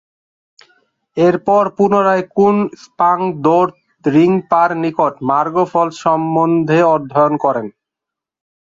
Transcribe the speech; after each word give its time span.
এরপর 1.17 1.63
পুনরায় 1.77 2.23
কুন-স্পাংস-র্দো-রিং-পার 2.35 3.69
নিকট 4.83 5.13
মার্গফল 5.29 5.87
সম্বন্ধে 6.03 6.79
অধ্যয়ন 6.95 7.33
করেন। 7.43 7.67